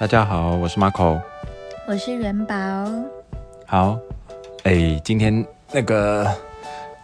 [0.00, 1.20] 大家好，我是 Marco。
[1.86, 2.54] 我是元宝。
[3.66, 3.98] 好，
[4.62, 6.26] 哎，今天那个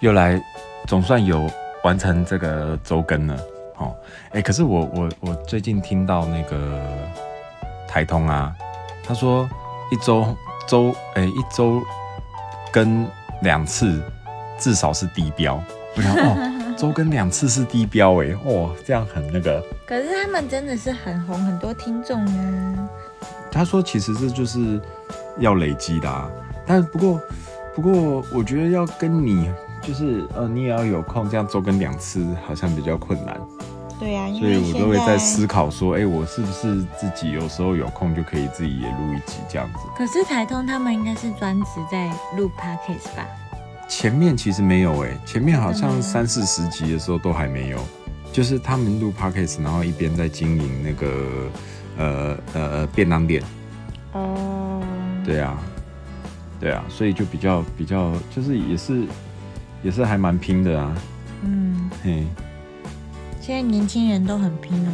[0.00, 0.42] 又来，
[0.86, 1.46] 总算有
[1.84, 3.38] 完成这个周更了。
[3.76, 3.94] 哦，
[4.32, 6.82] 哎，可是我我我最近听到那个
[7.86, 8.56] 台通啊，
[9.04, 9.46] 他说
[9.92, 10.34] 一周
[10.66, 11.82] 周哎一周
[12.72, 13.06] 更
[13.42, 14.02] 两次，
[14.58, 15.62] 至少是低标。
[15.96, 16.55] 我想哦。
[16.76, 19.64] 周更两次是低标哎，哇，这样很那个。
[19.86, 22.88] 可是他们真的是很红，很多听众呢。
[23.50, 24.80] 他说其实这就是
[25.38, 26.30] 要累积的，啊，
[26.66, 27.20] 但不过
[27.74, 29.50] 不过我觉得要跟你
[29.80, 33.40] 就是呃你也要有空，这样周更两次好像比较困难。
[33.98, 39.78] 对呀，所以我都会在思考说，哎，我是不是自己有时候有空就可以自己也录一集这样子。
[39.96, 43.26] 可是台通他们应该是专职在录 podcast 吧？
[43.88, 47.78] 前面其实没有哎，前面好像三四十集的时候都还没有，
[48.32, 51.50] 就是他们录 podcast，然后一边在经营那个
[51.96, 53.42] 呃呃便当店。
[54.12, 54.82] 哦。
[55.24, 55.58] 对啊，
[56.60, 59.04] 对啊，所以就比较比较，就是也是
[59.82, 60.96] 也是还蛮拼的啊。
[61.42, 61.90] 嗯。
[62.02, 62.24] 嘿。
[63.40, 64.92] 现在年轻人都很拼哦。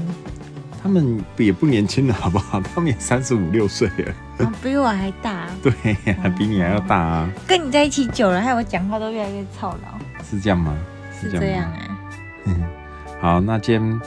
[0.83, 2.61] 他们也不年轻了，好不好？
[2.75, 5.47] 他们也三十五六岁了，比我还大。
[5.63, 5.73] 对，
[6.15, 7.31] 还比你还要大啊！
[7.47, 10.25] 跟你在一起久了，害我讲话都越来越操劳。
[10.29, 10.75] 是这样吗？
[11.21, 11.99] 是这样啊。
[13.21, 14.01] 好，那今天，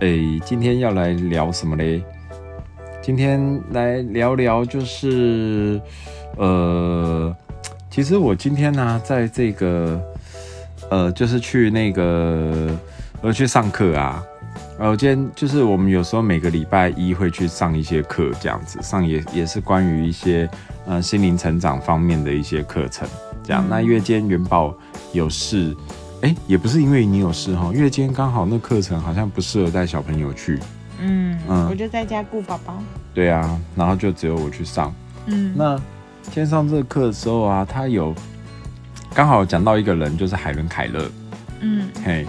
[0.00, 2.02] 诶，今天要来聊什么嘞？
[3.00, 5.80] 今天来聊聊，就是，
[6.36, 7.32] 呃，
[7.88, 10.02] 其实我今天呢，在这个，
[10.90, 12.68] 呃，就是去那个，
[13.22, 14.20] 呃，去上课啊。
[14.78, 20.48] 呃，今天就是我们有时候每个礼拜一会去上一些课，这样子上也也是关于一些
[20.86, 23.08] 呃心灵成长方面的一些课程，
[23.42, 23.64] 这样。
[23.70, 24.74] 那因为今天元宝
[25.14, 25.74] 有事，
[26.20, 30.58] 哎，也不是因为你有事哈，因为今天刚好那课程好像不适合带小朋友去，
[31.00, 32.78] 嗯嗯，我就在家顾宝宝。
[33.14, 35.54] 对啊，然后就只有我去上，嗯。
[35.56, 35.74] 那
[36.24, 38.14] 今天上这个课的时候啊，他有
[39.14, 41.10] 刚好讲到一个人，就是海伦凯勒，
[41.60, 42.26] 嗯，嘿。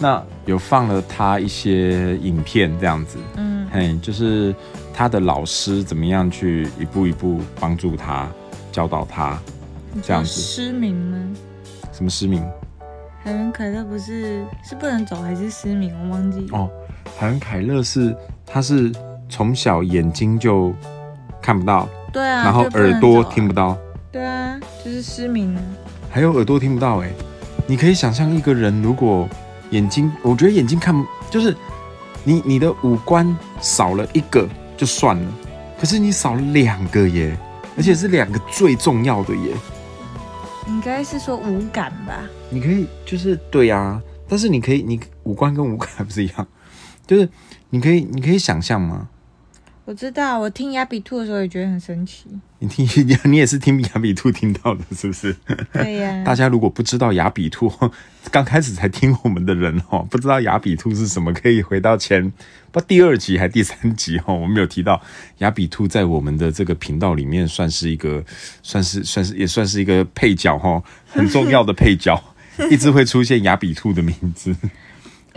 [0.00, 4.54] 那有放了他一些影片，这样子，嗯，嘿，就是
[4.94, 8.28] 他的老师怎么样去一步一步帮助他，
[8.70, 9.36] 教导他，
[10.00, 10.30] 这样子。
[10.40, 11.18] 失明吗？
[11.92, 12.40] 什么失明？
[13.24, 15.92] 海伦凯勒不是是不能走还是失明？
[16.04, 16.46] 我忘记。
[16.52, 16.70] 哦，
[17.18, 18.16] 海伦凯勒是
[18.46, 18.92] 他是
[19.28, 20.72] 从小眼睛就
[21.42, 23.76] 看不到，对啊，然后耳朵听不到，
[24.12, 25.60] 对啊，就是失明了。
[26.08, 27.10] 还有耳朵听不到，哎，
[27.66, 29.28] 你可以想象一个人如果。
[29.70, 30.94] 眼睛，我觉得眼睛看
[31.30, 31.56] 就是
[32.24, 35.32] 你你的五官少了一个就算了，
[35.78, 37.38] 可是你少了两个耶，
[37.76, 39.54] 而且是两个最重要的耶。
[40.66, 42.22] 应该是说五感吧？
[42.50, 46.46] 你可以就是对啊，但是你可以你五官跟五感不是一样，
[47.06, 47.28] 就是
[47.70, 49.08] 你可以你可以想象吗？
[49.88, 52.26] 我知道，我听雅比兔的时候也觉得很神奇。
[52.58, 52.86] 你听，
[53.24, 55.34] 你也是听雅比兔听到的，是不是？
[55.72, 56.22] 对呀。
[56.26, 57.72] 大家如果不知道雅比兔，
[58.30, 62.30] 刚开始才听我们的人哦， 不知道雅比兔是什么，可以回到前
[62.70, 65.00] 不第二集还第三集哦，我们有提到
[65.38, 68.22] 雅比兔在我们的这个频道里面算是一个，
[68.62, 72.22] 算是算是也算是一个配角哈，很重要的配角，
[72.70, 74.54] 一直会出现雅比兔的名字。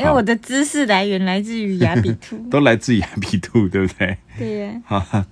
[0.02, 4.18] 因为我的知识来源来自于雅比兔， 都来自于雅比兔，对不对？
[4.38, 4.82] 对呀。
[4.86, 5.26] 好，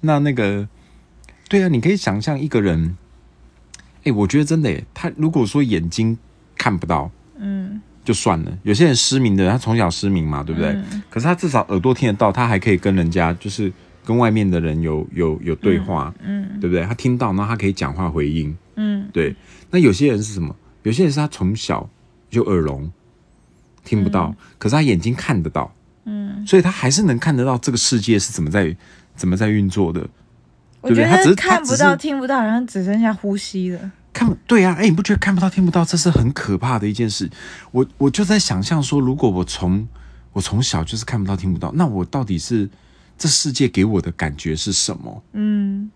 [0.00, 0.66] 那那个，
[1.48, 2.96] 对啊，你可以想象一个人，
[4.04, 6.16] 哎，我觉得真的，他如果说眼睛
[6.56, 8.58] 看不到，嗯，就算了。
[8.62, 10.74] 有些人失明的，他从小失明嘛，对不对？
[11.10, 13.70] 可是他至少耳朵听得到，他还可以跟人家，就是
[14.04, 16.84] 跟外面的人有有有对话，嗯，对不对？
[16.84, 19.34] 他听到，然后他可以讲话回应，嗯，对。
[19.70, 20.54] 那有些人是什么？
[20.82, 21.88] 有些人是他从小
[22.30, 22.90] 就耳聋。
[23.84, 25.72] 听不到，可是他眼睛看得到，
[26.04, 28.74] 嗯，所以他还是能看得到这个世界是怎么在
[29.14, 30.00] 怎么在运作的，
[30.82, 31.04] 对不对？
[31.04, 33.92] 他只是看不到、听不到，然后只剩下呼吸了。
[34.12, 37.28] 看，对呀，哎，你不觉得看不到、听不到，这是很可怕的一件事？
[37.72, 39.86] 我我就在想象说，如果我从
[40.32, 42.70] 我从小就是看不到、听不到，那我到底是
[43.18, 45.22] 这世界给我的感觉是什么？
[45.32, 45.90] 嗯，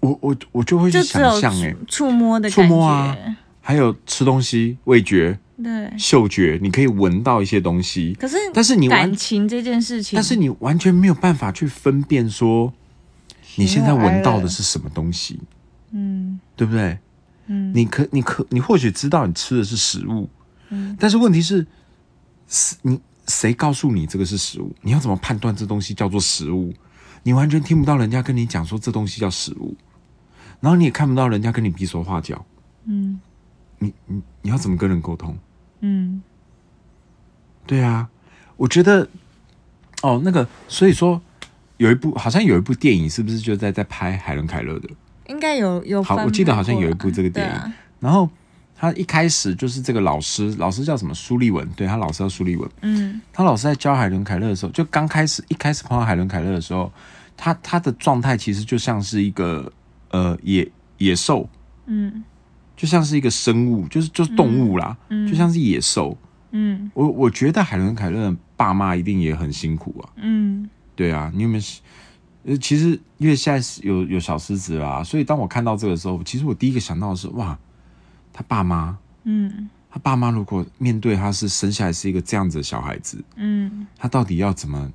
[0.00, 3.16] 我我我就会去想象，哎，触摸的触摸啊，
[3.60, 5.38] 还有吃东西，味觉。
[5.60, 12.72] 对，嗅觉你可以闻到一些东西，可是但是你感情这件事情，但是你完全没有办法去分辨说
[13.56, 15.40] 你现在闻到的是什么东西，
[15.90, 16.98] 嗯，对不对？
[17.46, 20.28] 嗯，你可你可你或许知道你吃的是食物，
[20.70, 21.66] 嗯，但是问题是，
[22.48, 24.74] 是你谁告诉你这个是食物？
[24.80, 26.72] 你要怎么判断这东西叫做食物？
[27.24, 29.76] 你完全听不到人家跟你讲说这东西叫食物，
[30.60, 32.44] 然后你也看不到人家跟你比手画脚，
[32.86, 33.20] 嗯，
[33.82, 35.36] 你你你要怎么跟人沟通？
[35.80, 36.22] 嗯，
[37.66, 38.08] 对啊，
[38.56, 39.08] 我觉得，
[40.02, 41.20] 哦，那个，所以说，
[41.78, 44.88] 有一部好像有一部电影，是不是就在在拍海伦凯勒的？
[45.26, 48.28] 应该有有好我记得好像有一部这个电影啊然后
[48.76, 52.68] 他一开始就是这个老师，老师叫什么苏立文，对他老师叫苏立文。
[52.82, 56.92] 嗯他老师在教海伦凯勒的时候，就刚开始一开始碰到海伦凯勒的时候，
[57.36, 59.72] 他他的状态其实就像是一个
[60.10, 60.68] 呃野
[60.98, 61.48] 野兽，
[61.86, 62.22] 嗯
[62.82, 66.18] 就像是一个生物，就是就是动物啦，嗯就像是野兽。
[66.50, 70.10] 嗯我我觉得海伦凯勒的爸妈一定也很辛苦啊。
[70.16, 71.62] 嗯对啊，你有没有？
[72.44, 77.56] 呃，其实因为现在是有有小狮子啦，所以当我看到这个时候，其实我第一个想到的是，哇，
[78.32, 84.90] 他爸妈，嗯他爸妈如果面对他是生下来是一个这样子的小孩子，嗯他到底要怎么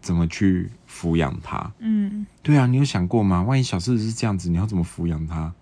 [0.00, 1.70] 怎么去抚养他？
[1.80, 3.42] 嗯，对啊，你有想过吗？
[3.42, 5.52] 万一小狮子是这样子，你要怎么抚养他？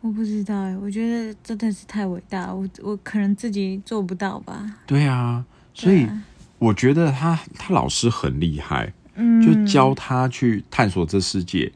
[0.00, 4.78] 我不知道哎，我觉得真的是太伟大，我我可能自己做不到吧。
[4.86, 5.44] 对啊，
[5.74, 6.06] 所以
[6.58, 11.72] 我觉得他他老师很厉害，嗯，就教他去探索这世界。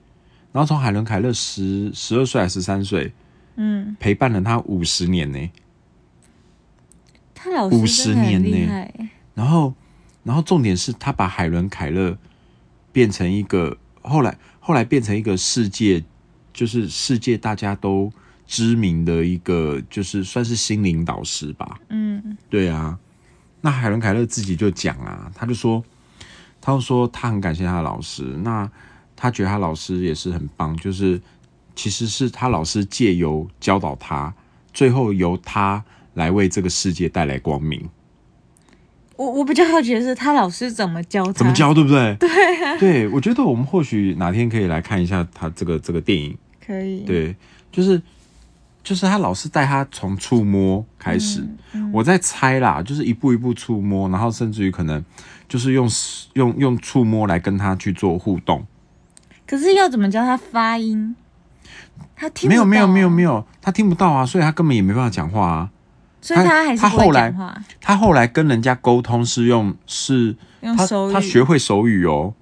[0.52, 3.12] 然后从海伦凯勒十十二岁还是十三岁，
[3.56, 5.50] 嗯，陪伴了他五十年呢、
[7.34, 9.74] 他老师真的50年呢欸，然后，
[10.24, 12.18] 然后重点是他把海伦凯勒
[12.92, 16.04] 变成一个后来后来变成一个世界，
[16.52, 18.12] 就是世界大家都
[18.46, 21.80] 知名的一个，就是算是心灵导师吧。
[21.88, 22.98] 嗯对啊，
[23.60, 25.82] 那海伦凯勒自己就讲啊，他就说，
[26.60, 28.70] 他就说他很感谢他的老师，那
[29.14, 31.20] 他觉得他老师也是很棒，就是
[31.76, 34.34] 其实是他老师借由教导他，
[34.72, 37.88] 最后由他来为这个世界带来光明。
[39.20, 41.32] 我我比较好奇的是，他老师怎么教他？
[41.34, 41.52] 怎么？
[41.52, 42.16] 教，对不对？
[42.16, 46.34] 对、啊对，我觉得我们或许哪天可以来看一下他这个这个电影。
[46.66, 47.00] 可以。
[47.00, 47.36] 对，
[47.70, 48.00] 就是
[48.82, 55.04] 就是他老师带他从触摸开始，嗯我在猜啦，就是一步一步触摸，然后甚至于可能
[55.46, 55.86] 就是用
[56.32, 58.64] 用用触摸来跟他去做互动。
[59.46, 61.14] 可是要怎么教他发音？
[62.16, 65.70] 他听没有没有没有没，有，他听不到啊，所以他根本也没办法讲话啊。
[66.20, 67.34] 所以他还是他后来
[67.80, 71.12] 他后来跟人家沟通是用是他用手语。
[71.12, 72.34] 他学会手语哦，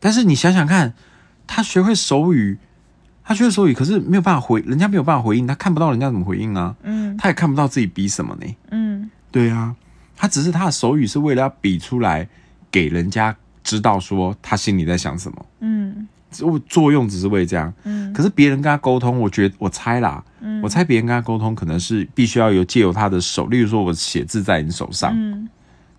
[0.00, 0.94] 但是你想想看，
[1.46, 2.58] 他学会手语，
[3.24, 7.16] 他学会手语，可是没有办法回，人家没有办法回应，他看不到人家怎么回应啊，嗯。
[7.18, 8.46] 他也看不到自己比什么呢。
[8.70, 9.10] 嗯。
[9.30, 9.74] 对啊，
[10.16, 12.26] 他只是他的手语是为了要比出来
[12.70, 17.72] 给人家知道说他心里在想什么，嗯作作用只是为这样。
[17.84, 25.48] 嗯可是别人跟他沟通，我觉得我猜啦，嗯我猜别人跟他沟通可能是必须要有借由他的手，例如说我写字在你手上，嗯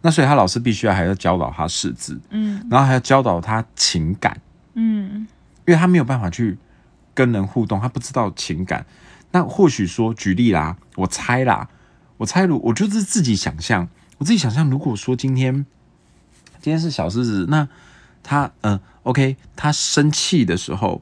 [0.01, 4.39] 那所以他老师必须要还要教导他识字，嗯然后还要教导他情感。
[4.75, 5.27] 嗯
[5.65, 6.57] 因为他没有办法去
[7.13, 8.85] 跟人互动，他不知道情感。
[9.31, 11.68] 那或许说，举例啦，我猜啦，
[12.15, 15.65] 我猜如我就是自己想象，我自己想象，如果说今天
[16.62, 17.68] 今天是小狮子，那
[18.24, 21.01] 他嗯、呃、，OK，他生气的时候，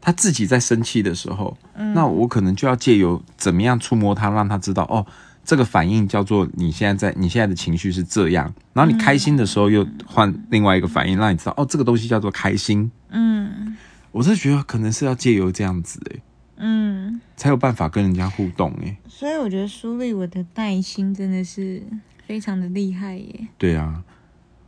[0.00, 1.56] 他自己在生气的时候，
[1.94, 5.04] 那我可能就要借由怎么样触摸他，让他知道哦。
[5.44, 12.90] 这个反应叫做你现在在你现在的情绪是这样，然后你开心的时候又换另外一个反应，让你知道哦，这个东西叫做开心。
[13.08, 13.74] 嗯
[14.12, 16.22] 我是觉得可能是要借由这样子诶、
[16.58, 21.82] 嗯，才有办法跟人家互动诶、所以我觉得苏丽我的耐心真的是
[22.26, 23.48] 非常的厉害耶。
[23.56, 24.02] 对啊，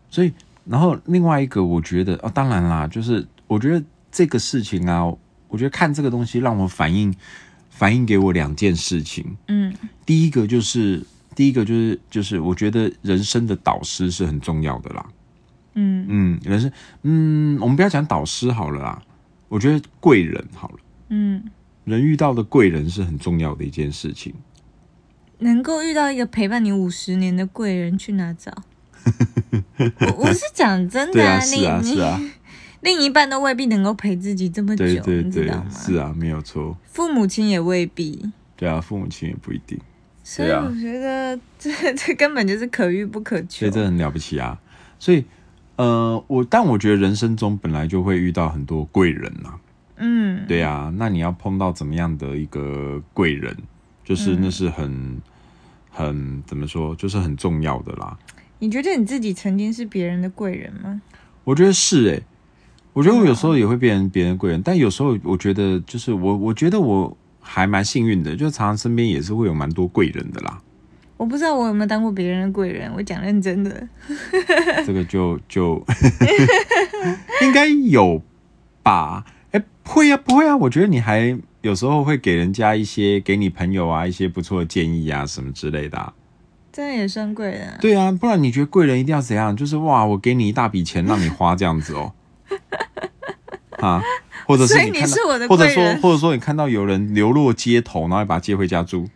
[0.09, 0.33] 所以
[0.70, 5.04] 然后另外一个我觉得哦，当然啦，就是我觉得这个事情啊，
[5.49, 7.12] 我觉得看这个东西让我反映
[7.68, 9.37] 反映给我两件事情。
[9.49, 9.75] 嗯
[10.06, 11.02] 第一个就是
[11.35, 15.04] 第一个就是就是我觉得人生的导师是很重要的啦。
[15.75, 16.71] 嗯嗯，人生
[17.02, 19.02] 嗯，我们不要讲导师好了啦，
[19.49, 20.76] 我觉得贵人好了。
[21.09, 21.42] 嗯，
[21.85, 24.33] 人遇到的贵人是很重要的一件事情。
[25.38, 28.52] 能够遇到一个陪伴你五十年的贵人，去哪找？
[30.00, 32.21] 我我是讲真的是你啊，你是啊，
[32.83, 35.52] 另一半都未必能够陪自己这么久，对对？
[35.71, 36.76] 是啊，没有错。
[36.85, 39.78] 父母亲也未必，对啊，父母亲也不一定，
[40.23, 43.71] 所以我觉得这 这根本就是可遇不可求所以。
[43.71, 44.59] 这很了不起啊。
[44.99, 45.25] 所以，
[45.76, 49.54] 呃，我但我觉得人生中本来就会遇到很多贵人呐、
[49.97, 53.57] 嗯，对啊，那你要碰到怎么样的一个贵人，
[54.04, 55.21] 就是那是很、
[55.90, 58.19] 很怎么说，就是很重要的啦。
[58.61, 61.02] 你觉得你自己曾经是别人的贵人吗？
[61.45, 62.23] 我觉得是诶、
[62.93, 70.61] 我觉得我有时候也会变成别人的贵人，但有时候我觉得就是我，我觉得我还蛮幸运的，就常常身边也是会有蛮多贵人的啦。
[71.17, 73.88] 我不知道我有没有当过别人的贵人，我讲认真的。
[74.87, 75.83] 这个就就
[77.43, 78.23] 应该有
[78.83, 79.25] 吧？
[79.52, 80.57] 哎、会呀、不会啊？
[80.57, 86.12] 我觉得你还有时候会给人家一些，给你朋友啊一些不错的建议啊，什么之类的、啊。
[86.73, 87.79] 这样也算贵人啊？
[87.81, 89.57] 对啊，不然你觉得贵人一定要怎样？
[89.57, 92.12] 就是哇，我给你一大笔钱让你花这样子哦。
[93.79, 94.03] 啊，
[94.47, 99.09] 或者是所以你看到你是我的或者说或者说你看到有人流落街头，然后把他接回家住，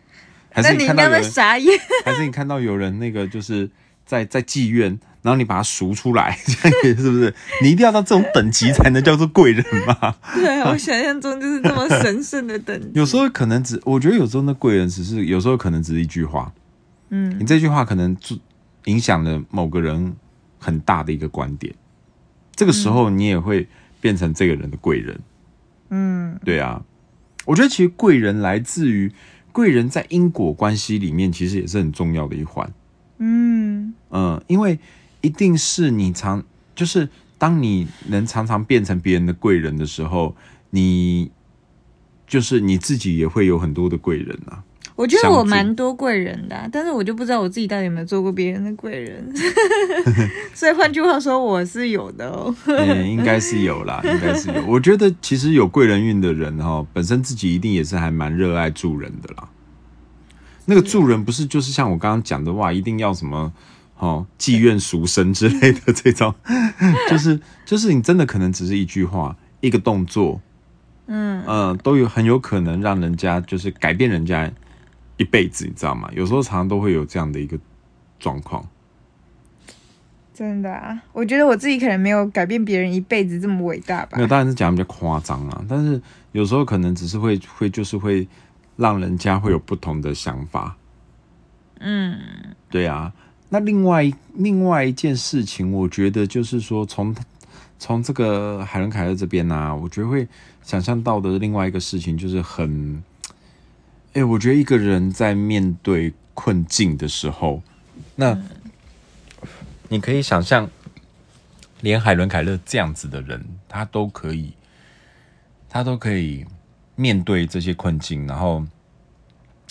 [0.51, 1.79] 还是你看到有人，傻眼。
[2.03, 3.69] 还是你看到有人那个就是
[4.05, 4.99] 在在妓院。
[5.21, 7.33] 然后你把他赎出来，这样也是不是？
[7.63, 10.15] 你一定要到这种等级才能叫做贵人嘛？
[10.35, 12.91] 对我想象中就是这么神圣的等级。
[12.93, 16.53] 有时候可能只，我觉得有时候那贵人只是，有时候可能只是一句话，
[17.09, 18.37] 嗯你这句话可能就
[18.85, 20.15] 影响了某个人
[20.59, 21.73] 很大的一个观点，
[22.55, 23.67] 这个时候你也会
[24.01, 25.19] 变成这个人的贵人。
[25.89, 26.83] 嗯对啊，
[27.45, 29.11] 我觉得其实贵人来自于
[29.51, 32.71] 贵人在因果关系里面，其实也是很重要的一环。
[33.19, 34.79] 嗯嗯，因为
[35.21, 36.43] 一定是你常
[36.75, 37.07] 就是
[37.37, 40.35] 当你能常常变成别人的贵人的时候，
[40.71, 41.31] 你
[42.27, 44.63] 就是你自己也会有很多的贵人啊。
[44.95, 49.29] 我觉得我蛮多贵人的啊、但是我就不知道我自己到底有没有做过别人的贵人。
[50.55, 52.55] 所以换句话说，我是有的哦。
[52.65, 54.65] 嗯，应该是有啦， 应该是有。
[54.65, 59.49] 我觉得其实有贵人运的人哈，本身自己一定也是还蛮热爱助人的啦。
[60.65, 63.51] 那个助人不是就是像我刚刚讲的哇，一定要什么
[63.99, 66.33] 哦妓院赎身之类的这种，
[67.11, 70.39] 就是就是你真的可能只是一句话、一个动作，
[71.07, 74.49] 嗯嗯、都有很有可能让人家就是改变人家
[75.17, 76.09] 一辈子，你知道吗？
[76.13, 77.57] 有时候常常都会有这样的一个
[78.19, 78.67] 状况。
[80.33, 84.21] 真的啊，我觉得我自己可能没有改变别人一辈子这么伟大吧没。
[84.21, 86.01] 有，当然是讲比较夸张啊，但是
[86.33, 88.27] 有时候可能只是会会就是会
[88.75, 90.75] 让人家会有不同的想法。
[91.79, 92.19] 嗯
[92.69, 93.13] 对啊，
[93.47, 97.15] 那另外另外一件事情，我觉得就是说从
[97.79, 100.27] 从这个海伦凯勒这边呢、我觉得会
[100.61, 103.01] 想象到的另外一个事情就是很，
[104.15, 107.61] 哎、我觉得一个人在面对困境的时候，
[108.15, 108.41] 那、
[109.89, 110.69] 你可以想象，
[111.81, 114.53] 连海伦凯勒这样子的人，他都可以，
[115.67, 116.45] 他都可以
[116.95, 118.65] 面对这些困境，然后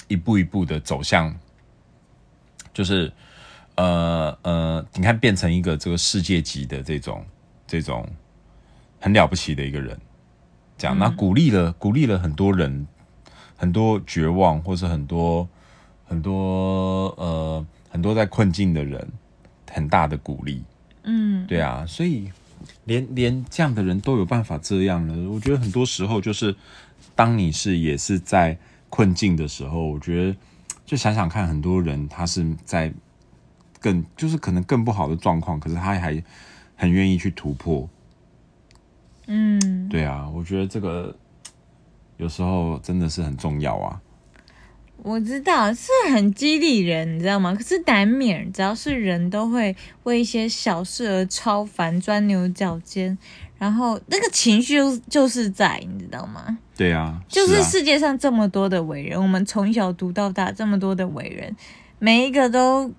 [0.08, 1.34] 一步一步的走向。
[2.74, 3.10] 就是
[3.76, 7.24] 呃呃，你看变成一个这个世界级的这种
[7.66, 8.06] 这种
[9.00, 9.98] 很了不起的一个人，
[10.76, 12.86] 这样，那鼓励了鼓励了很多人，
[13.64, 15.49] 很多绝望或是很多
[16.04, 19.09] 很多呃很多在困境的人，
[19.71, 20.62] 很大的鼓励，
[21.04, 21.47] 嗯。
[21.47, 22.30] 对啊，所以
[22.85, 26.54] 连连这样的人都有办法这样了，我觉得很多时候就是
[27.14, 28.59] 当你是也是在
[28.90, 30.37] 困境的时候，我觉得
[30.85, 32.92] 就想想看，很多人他是在
[33.80, 36.23] 更就是可能更不好的状况，可是他还
[36.76, 37.88] 很愿意去突破。
[39.26, 41.16] 嗯，对啊，我觉得这个
[42.16, 44.00] 有时候真的是很重要啊。
[45.02, 47.54] 我知道是很激励人，你知道吗？
[47.54, 53.18] 可是难免，只要是人都会为一些小事而超凡、钻牛角尖，
[53.59, 56.56] 然后那个情绪就就是在，你知道吗？
[56.75, 61.54] 对啊，就是啊世界上这么多的伟人，我们从小读到大，这么多的伟人，
[61.99, 62.90] 每一个都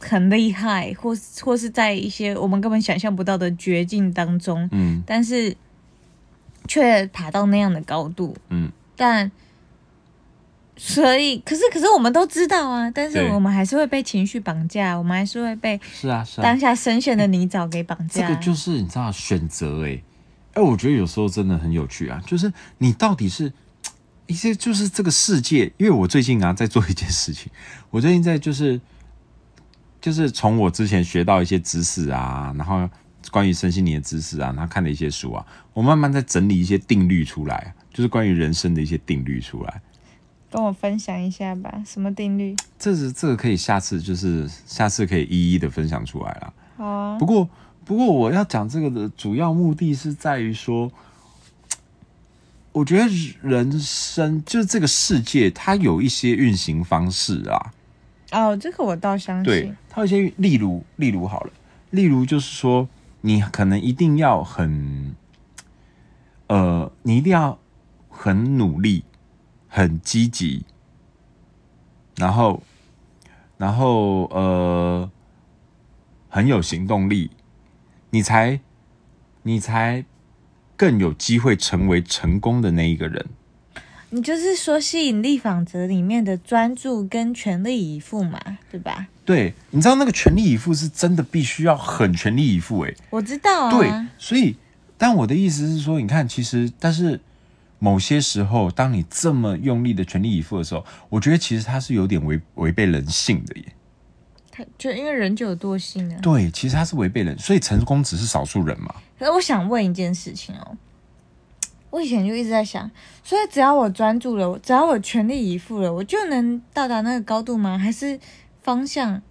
[0.00, 5.56] 很厉害，或或是在一些我们根本想象不到的绝境当中，嗯但是
[6.66, 8.36] 却爬到那样的高度。
[8.48, 9.30] 嗯，但
[10.76, 18.28] 所以，可是可是我们都知道啊，但是对我们还是会被情绪绑架，我们还是会被是啊是啊当，下深陷的泥沼给绑架。
[18.28, 20.02] 这个就是你知道选择哎、
[20.52, 23.50] 哎、我觉得有时候真的很有趣啊，就是你到底是
[24.26, 27.50] 一些就是这个世界，因为我最近啊在做一件事情，
[27.90, 28.78] 我最近在就是
[29.98, 32.86] 就是从我之前学到一些知识啊，然后
[33.30, 39.80] 关于身心灵的知识啊，然后看的一些书啊，我慢慢在整理一些定律出来，就是关于人生的一些定律出来。
[40.50, 42.54] 跟我分享一下吧，什么定律？
[42.78, 46.52] 这是这个可以下次就是下次可以一一的分享出来了。
[46.76, 47.48] 好啊不，过，
[47.84, 50.90] 不过我要讲这个的主要目的是在于说，
[52.72, 53.06] 我觉得
[53.42, 57.72] 人生就是这个世界，它有一些运行方式啊。
[58.32, 61.52] 哦，这个我倒相对信。，它有一些，例如，例如好了，
[61.90, 62.88] 例如就是说，
[63.20, 65.16] 你可能一定要很，
[66.46, 67.58] 呃，你一定要
[68.08, 69.04] 很努力、
[69.68, 70.64] 很积极，
[72.16, 72.62] 然后，
[73.58, 75.10] 然后呃，
[76.28, 77.30] 很有行动力，
[78.10, 78.60] 你才，
[79.42, 80.04] 你才
[80.76, 83.26] 更有机会成为成功的那一个人。
[84.10, 89.08] 你就是说吸引力法则里面的专注跟全力以赴嘛，对吧？
[89.24, 93.70] 对，你知道那个全力以赴是真的必须要很全力以赴、欸，我知道啊。
[93.70, 94.56] 对，所以，
[94.96, 97.20] 但我的意思是说，你看，其实，但是
[97.80, 103.64] 某些时候，当你这么用力的全力以赴的时候，我觉得其实它是有点违违背人性的耶。
[104.52, 106.18] 他就因为人就有惰性啊。
[106.22, 108.94] 对，其实他是违背人，所以成功只是少数人嘛。
[109.18, 110.76] 可是我想问一件事情哦，
[111.96, 112.90] 我以前就一直在想，
[113.24, 117.78] 所以只要我专注了，只要我全力以赴了，我就能到达那个高度吗？
[117.78, 118.20] 还是
[118.62, 119.22] 方向？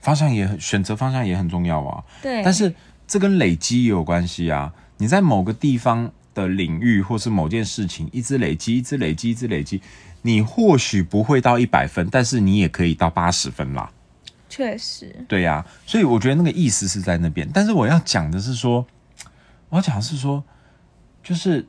[0.00, 2.02] 方向也很选择方向也很重要啊。
[2.22, 2.74] 对，但是
[3.06, 4.72] 这跟累积也有关系啊。
[4.96, 9.82] 你在某个地方的领域，或是某件事情，一直累积，一直累积，一直累积，
[10.22, 13.90] 你或许不会到一百分，但是你也可以到八十分啦。
[14.48, 17.46] 确实，对呀、所以我觉得那个意思是在那边。
[17.52, 18.86] 但是我要讲的是说，
[19.68, 20.42] 我要讲的是说，
[21.26, 21.66] 就是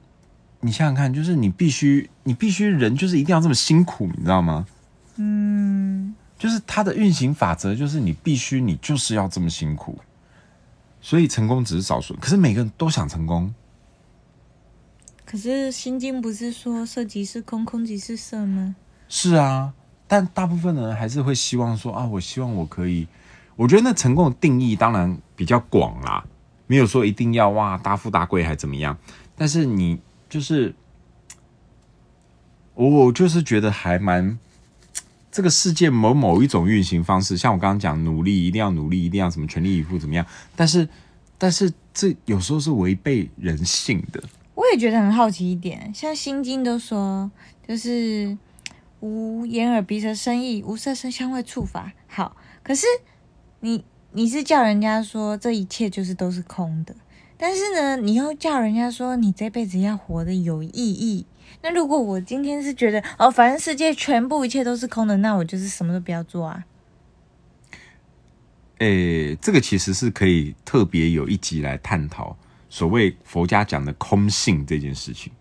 [0.60, 4.68] 你想想看，就是你必须，你必须人就是一定要这么辛苦，你知道吗？
[5.16, 9.98] 嗯，就是它的运行法则，就是你必须，你就是要这么辛苦。
[11.02, 13.52] 所以成功只是少数，可是每个人都想成功。
[15.26, 18.76] 可是《心经》不是说色即是空，空即是色吗？
[19.10, 19.74] 是啊，
[20.08, 23.08] 但大部分的人还是会希望说啊，我希望我可以。
[23.56, 26.24] 我觉得那成功的定义当然比较广啦，
[26.68, 28.96] 没有说一定要哇大富大贵还怎么样。
[29.38, 30.74] 但是你就是
[32.74, 34.38] 我，就是觉得还蛮
[35.32, 40.26] 这个世界某某一种运行方式，像我刚刚讲，努力一定要努力，一定要什么全力以赴怎么样？
[40.56, 40.90] 但是
[41.38, 44.24] 但是这有时候是违背人性的。
[44.56, 47.30] 我也觉得很好奇一点，像《心经》都说，
[47.68, 48.36] 就是
[49.02, 51.94] 无眼耳鼻舌身意，无色声香味触法。
[52.08, 52.88] 好，可是
[53.60, 56.96] 你你是叫人家说这一切就是都是空的，
[57.38, 61.26] 但是呢，你又叫人家说你这辈子要活得有意义。
[61.62, 66.66] 那如果我今天是觉得哦，反正世界全部一切都是空的，那我就是什么都不要做啊。
[68.80, 72.38] 诶，这个其实是可以特别有一集来探讨
[72.70, 75.32] 所谓佛家讲的空性这件事情。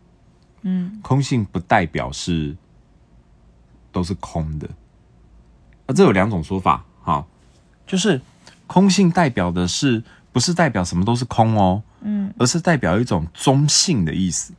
[0.63, 2.57] 嗯，空性不代表是
[3.93, 4.69] 都是空的，
[5.87, 7.27] 啊，这有两种说法，哈，
[7.87, 8.21] 就是
[8.67, 10.03] 空性代表的是
[10.37, 14.53] 不是代表什么都是空哦，嗯，而是代表一种中性的意思，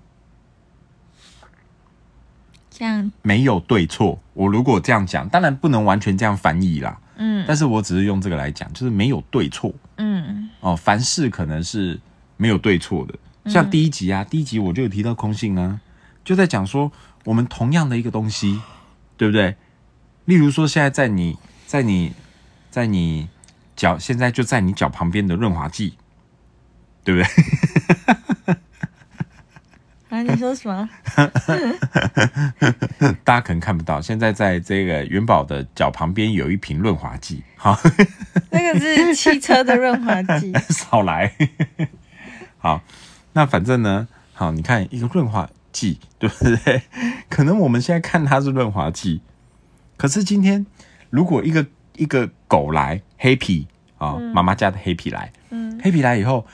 [2.71, 4.19] 这样没有对错。
[4.33, 9.71] 我如果这样讲，当然不能完全这样翻译啦，嗯但是我只是用这个来讲，就是没有对错。
[9.97, 11.99] 嗯哦，凡事可能是
[12.37, 13.13] 没有对错的。
[13.45, 15.79] 像第一集啊，第一集我就有提到空性啊，
[16.25, 16.91] 就在讲说
[17.23, 18.59] 我们同样的一个东西，
[19.15, 19.55] 对不对？
[20.25, 22.13] 例如说，现在在你在你
[22.71, 23.29] 在你
[23.77, 25.97] 脚，现在就在你脚旁边的润滑剂，
[27.05, 27.27] 对不对？
[30.09, 30.89] 啊，你说什么？
[33.23, 37.77] 大家可能看不到，现在在这个元宝的脚旁边有一瓶润滑剂，好，
[38.49, 40.51] 那个是汽车的润滑剂。
[40.69, 41.31] 少来。
[42.57, 42.81] 好，
[43.33, 46.81] 那反正呢，好，你看一个润滑剂，对不对？
[47.29, 49.21] 可能我们现在看它是润滑剂，
[49.97, 50.65] 可是今天
[51.09, 56.45] 如果一个一个狗来黑皮啊，妈妈家的黑皮来，嗯黑皮来以后，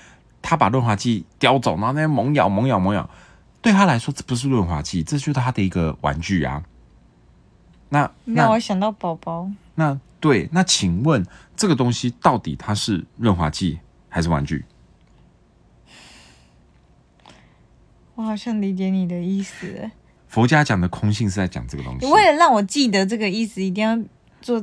[0.42, 3.10] 他把润滑剂叼走，然后那边猛咬猛咬猛咬，
[3.62, 6.64] 对他来说这不是润滑剂，这就是他的一个玩具啊。
[7.90, 9.50] 那那让我想到宝宝。
[9.76, 14.66] 那对，那请问这个东西到底它是润滑剂还是玩具？
[18.16, 19.90] 我好像理解你的意思。
[20.28, 22.12] 佛家讲的空性是在讲这个东西你。
[22.12, 23.96] 为了让我记得这个意思，一定要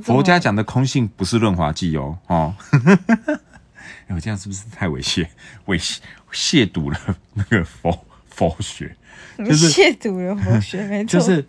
[0.02, 2.54] 佛家讲的空性不是润滑剂哦，哦。
[4.06, 5.26] 哎，我这样是不是太猥亵、
[5.66, 5.98] 猥亵
[6.32, 8.96] 亵渎了那个佛 佛学？
[9.38, 11.46] 就是亵渎了佛学， 没错，就是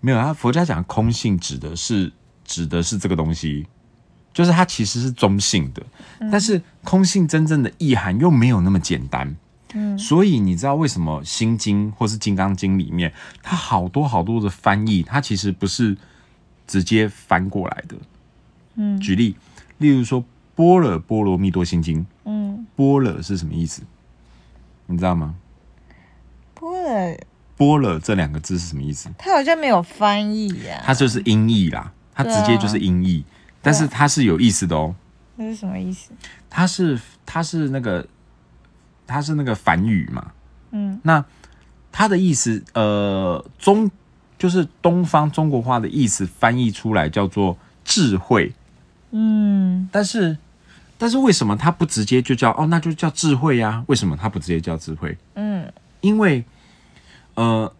[0.00, 0.32] 没有啊。
[0.32, 2.12] 佛家讲空性指的是
[2.44, 3.66] 指的是这个东西，
[4.32, 5.82] 就是它其实是中性的，
[6.30, 9.34] 但是空性真正的意涵又没有那么简单。
[9.76, 15.96] 嗯所以你知道为什么《心经》或是《金刚经》里面，它好多好多的翻译，它其实不是
[16.66, 17.96] 直接翻过来的。
[18.76, 19.36] 嗯举例，
[19.78, 20.20] 例如说
[20.54, 23.82] 《般若波罗蜜多心经》，嗯，般若是什么意思？
[24.86, 25.34] 你知道吗？
[26.54, 27.16] 波了，
[27.56, 29.08] 般若这两个字是什么意思？
[29.16, 33.24] 它好像没有翻译呀、它就是音译啦，它直接就是音译，
[33.62, 34.94] 但是它是有意思的哦。
[35.36, 36.10] 那是什么意思？
[36.50, 38.06] 它是它是那个
[39.06, 40.32] 它是那个梵语嘛，
[40.72, 41.24] 嗯那
[41.92, 43.90] 它的意思呃中
[44.38, 48.52] 就是东方中国话的意思翻译出来叫做智慧，
[49.12, 49.88] 嗯。
[49.92, 50.36] 但是
[50.98, 55.16] 但是为什么它不直接就叫哦那就叫智慧呀、为什么它不直接叫智慧？
[55.34, 55.72] 嗯。
[56.00, 56.44] 因为
[57.34, 57.72] 呃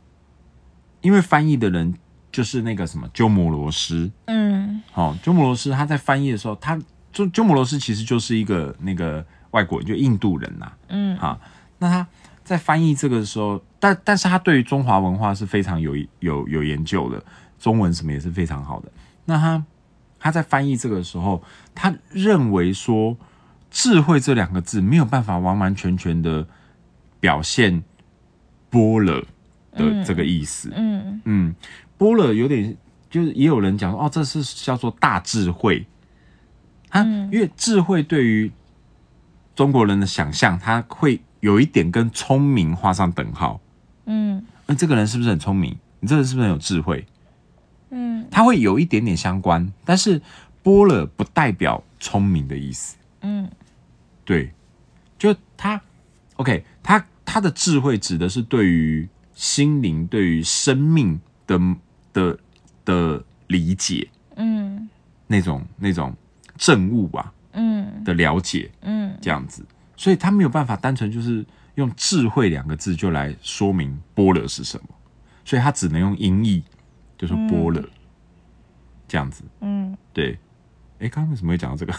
[1.03, 1.95] 因为翻译的人
[2.33, 4.83] 就是那个什么鸠摩罗什，嗯。
[4.95, 6.81] 哦，鸠摩罗什他在翻译的时候，他
[7.13, 11.17] 鸠鸠摩罗什其实就是一个那个外国人，就印度人呐、嗯。
[11.19, 11.39] 啊，
[11.79, 12.07] 那他
[12.43, 17.23] 在翻译这个的时候，但但是他对于中华文化是非常有有有研究的，
[17.59, 18.91] 中文什么也是非常好的。
[19.27, 19.63] 那他
[20.19, 21.43] 他在翻译这个时候，
[21.75, 23.15] 他认为说
[23.71, 26.47] “智慧”这两个字没有办法完完全全的
[27.21, 27.85] 表现
[28.71, 29.23] 波了
[29.73, 30.73] 的这个意思。
[30.75, 31.55] 嗯嗯，
[31.99, 32.75] 波了有点
[33.11, 35.87] 就是也有人讲说哦，这是叫做大智慧
[36.89, 38.51] 啊，嗯因为智慧对于
[39.55, 43.61] 中国人的想象，他会有一点跟聪明画上等号。
[44.07, 44.45] 嗯。
[44.67, 45.77] 那这个人是不是很聪明？
[46.01, 47.07] 你这个人是不是很有智慧？
[47.91, 48.27] 嗯。
[48.31, 50.21] 他会有一点点相关，但是
[50.63, 52.97] 波了不代表聪明的意思。
[53.21, 53.49] 嗯。
[54.25, 54.53] 对，
[55.19, 55.81] 就他
[56.37, 61.61] ，OK，他他的智慧指的是对于心灵、对于生命的
[62.13, 62.39] 的
[62.85, 64.89] 的理解，嗯。
[65.27, 66.15] 那种那种
[66.57, 68.03] 证悟啊嗯。
[68.05, 69.17] 的了解，嗯。
[69.21, 69.65] 这样子，
[69.97, 71.45] 所以他没有办法单纯就是
[71.77, 74.89] 用智慧两个字就来说明般若是什么，
[75.45, 76.63] 所以他只能用音译，
[77.19, 77.83] 就说般若、
[79.09, 79.45] 这样子。
[79.61, 80.39] 嗯，对，
[80.99, 81.93] 哎，刚刚为什么会讲到这个？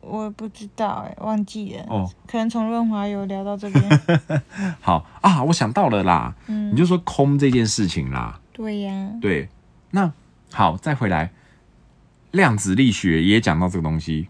[0.00, 1.84] 我也不知道哎，忘记了。
[1.88, 4.00] 哦，可能从润滑油聊到这边。
[4.80, 8.40] 好啊，我想到了啦，嗯你就说空这件事情啦。
[8.52, 9.12] 对呀。
[9.20, 9.48] 对，
[9.90, 10.12] 那
[10.52, 11.32] 好，再回来，
[12.30, 14.28] 量子力学也讲到这个东西。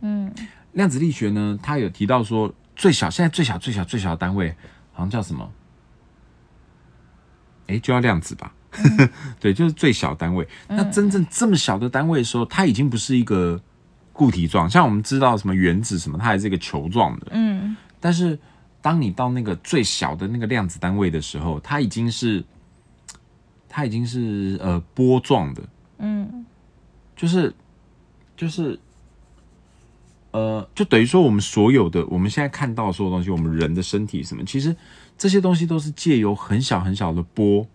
[0.00, 0.32] 嗯
[0.72, 4.48] 量子力学呢，它有提到说，最小现在最小最小最小的单位
[4.94, 5.52] 好像叫什么？
[7.66, 8.54] 哎，就要量子吧？
[9.38, 10.48] 对，就是最小单位。
[10.66, 13.60] 那真正这么小的单位的时候，它已经不是一个
[14.14, 17.26] 固体状，像我们知道什么原子什么，它还是一个球状的。
[17.32, 18.38] 嗯但是
[18.80, 22.42] 当你到那个最小的那个量子单位的时候，它已经是，
[23.68, 25.62] 它已经是呃波状的，
[25.98, 26.46] 嗯
[27.14, 27.54] 就是
[28.34, 28.80] 就是
[30.32, 34.74] 呃，就等于说我们所有的我们现在看到所有东西，我们人的身体什么，其实
[35.18, 37.66] 这些东西都是借由很小很小的波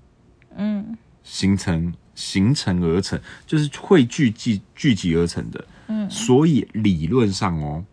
[0.56, 5.68] 嗯形成形成而成，就是汇聚聚聚集而成的。
[5.88, 7.84] 嗯所以理论上哦，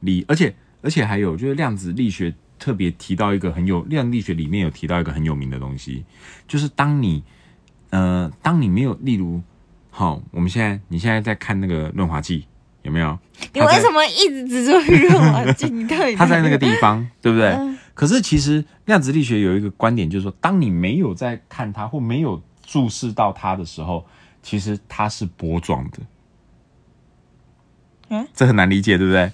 [0.00, 6.04] 理而且而且还有就是量子力学特别提到一个很有量子力学里面有提到一个很有名的东西，
[6.46, 7.22] 就是当你
[7.90, 9.42] 呃当你没有例如
[9.90, 12.46] 好，我们现在你现在在看那个润滑剂
[12.84, 13.18] 有没有？
[13.52, 15.66] 你为什么一直执着于润滑剂？
[15.66, 17.48] 你到底它在那个地方，对不对？
[17.48, 24.04] 嗯可是其实量子力学有一个观点，就是说，当你没有在看它或没有注视到它的时候，
[24.42, 25.98] 其实它是波状的。
[28.08, 29.30] 嗯，这很难理解，对不对？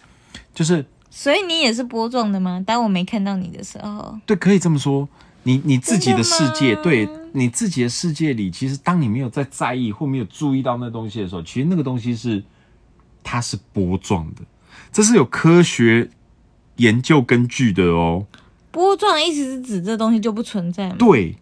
[0.54, 2.62] 就是所以你也是波状的吗？
[2.66, 5.08] 当我没看到你的时候，对，可以这么说。
[5.44, 12.44] 你你自己的世界，对你自己的世界里，其实当你没有在在意或没有注意到那东西的时候，其实那个东西是
[13.22, 14.42] 它是波状的，
[14.92, 16.10] 这是有科学
[16.76, 18.26] 研究根据的哦。
[18.70, 20.96] 波状意思是指这东西就不存在吗？
[20.98, 21.36] 对，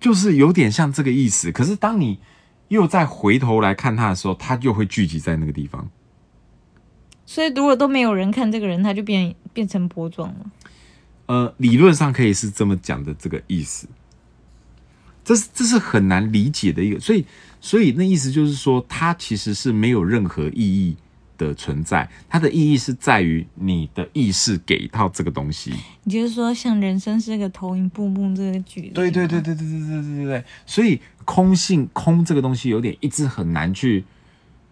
[0.00, 1.50] 就是有点像这个意思。
[1.50, 2.18] 可是当你
[2.68, 5.88] 又再回头来看它的时候，它就会聚集在那个地方。
[7.24, 10.50] 所以如果都没有人看这个人，他就变变成波状了。
[11.26, 13.86] 呃，理论上可以是这么讲的这个意思。
[15.24, 17.26] 这是这是很难理解的一个，所以
[17.60, 20.96] 所以那意思就是说，它其实是没有任何意义
[21.38, 25.72] 的存在，它的意义是在于你的意识给到这个东西。
[26.02, 34.04] 你就是说，像人生是个投影布幕这个举例，对对对，对对对对对对对，所以空性空这个东西有点一直很难去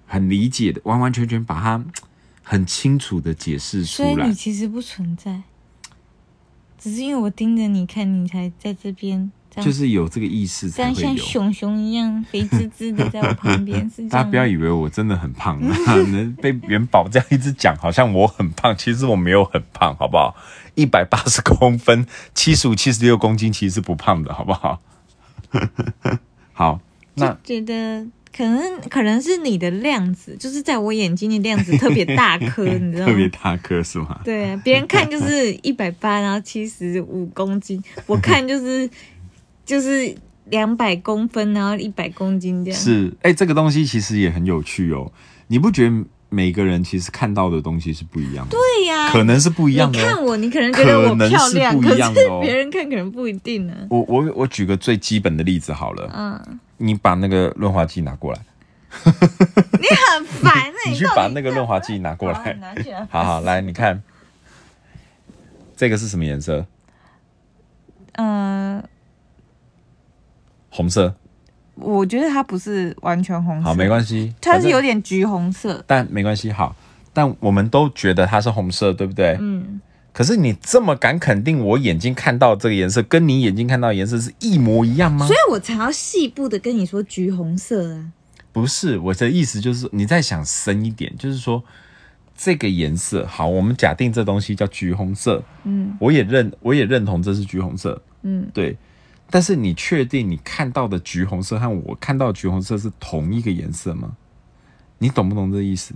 [0.07, 1.85] 很理解的，完完全全把它
[2.43, 4.35] 很清楚的解释出来所以你。
[4.35, 5.43] 其实不存在，
[6.79, 9.31] 只是因为我盯着你看，你才在这边
[9.63, 11.01] 就是有这个意识才会有。
[11.01, 14.29] 像熊熊一样肥滋滋的在我旁边， 是大家。
[14.29, 15.61] 不要以为我真的很胖，
[16.13, 20.37] 能被元宝这样一直讲，好像我很胖，其实我没有很胖，好不好？
[20.75, 24.81] 一百八十公分，七十五、七十六公斤，其实是不胖的，好不好？
[26.53, 26.81] 好，
[27.15, 33.29] 那就觉得可能可能是你的量子，就是在我眼睛的量子特别大颗，你知道吗特别？
[33.31, 34.21] 大颗是吗？
[34.23, 38.89] 对啊，别人看就是一百八，然后七十五公斤，我看就是
[39.67, 42.81] 就是两百公分，然后一百公斤这样。
[42.81, 45.13] 是，哎、这个东西其实也很有趣哦。
[45.49, 48.57] 你不觉得每个人其实看到的东西是不一样的？
[48.57, 50.03] 对呀、可能是不一样的、哦。
[50.03, 53.75] 你看我，你可能觉得我漂亮，可是别人看可能不一定呢。
[53.91, 58.41] 我我我举个最基本的例子好了，嗯，你把那个润滑剂拿过来，
[59.05, 62.53] 你很烦哎、你去把那个润滑剂拿过好来。
[62.55, 63.07] 拿去啊。
[63.11, 64.03] 好好，来，你看，
[65.77, 66.67] 这个是什么颜色？
[68.13, 68.83] 嗯、
[70.77, 71.15] 红色。
[71.75, 75.83] 我觉得它不是完全红色，好，没关系，它是有点橘红色。
[75.87, 76.53] 但没关系。
[76.53, 76.75] 好，
[77.13, 79.37] 但我们都觉得它是红色，对不对？
[79.41, 79.81] 嗯，
[80.13, 85.35] 可是你这么敢肯定，我眼睛看到这个颜色跟你眼睛看到的颜色是一模一样吗所？
[85.35, 88.13] 以我才要细部的跟你说橘红色啊。
[88.53, 91.63] 不是，我的意思就是你再想深一点，就是说，
[92.35, 98.79] 这个颜色，好，我们假定这东西叫橘红色，嗯我也认我也认同这是橘红色，嗯，对。
[99.31, 104.17] 但是你确定你看到的橘红色和我看到的橘红色是同一个颜色吗？
[104.99, 105.95] 你懂不懂这意思？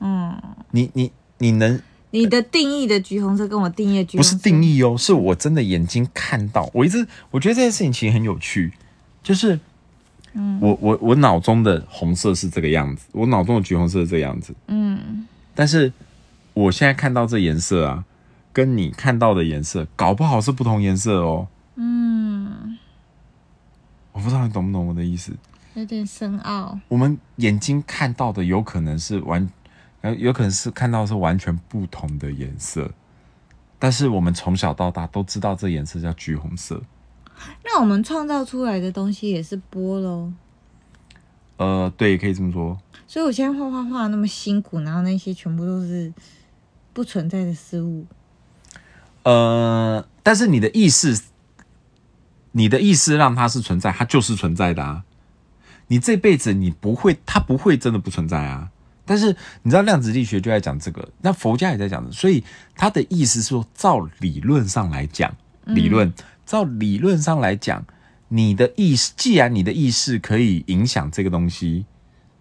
[0.00, 6.70] 嗯，你你你能你的定义的橘红色跟我定义的橘不红色是定义哦，是我真的眼睛看到。
[6.72, 8.72] 我一直我觉得这件事情其实很有趣，
[9.22, 9.58] 就是
[10.34, 15.92] 嗯，我我我脑中的红色是这个样子，我脑中的橘红色是这个样子，嗯，但是
[16.52, 18.04] 我现在看到这颜色啊，
[18.52, 21.48] 跟你看到的颜色，搞不好是不同颜色哦。
[21.78, 22.45] 嗯，
[24.46, 25.32] 道你懂不懂我的意思。
[25.74, 26.78] 有点深奥。
[26.88, 29.48] 我们眼睛看到的有可能是完，
[30.00, 32.90] 呃，有可能是看到的是完全不同的颜色，
[33.78, 36.82] 但是我们从小到大都知道这颜色叫橘红色。
[37.64, 40.32] 那我们创造出来的东西也是波喽。
[41.58, 42.78] 呃，对，可以这么说。
[43.06, 46.12] 所以我现在画画画得那么辛苦，然后那些全部都是
[46.94, 48.06] 不存在的事物。
[49.22, 51.20] 呃，但是你的意识，
[52.56, 55.04] 你的意思让它是存在，它就是存在的啊。
[55.88, 58.70] 你这辈子你不会，它不会真的不存在啊。
[59.04, 62.42] 但是你知道量子力学就在讲这个，那佛家也在讲的，所以
[62.74, 66.10] 他的意思是说，照理论上来讲，理论、
[66.46, 67.84] 照理论上来讲，
[68.28, 71.84] 你的意识，既然你的意识可以影响这个东西，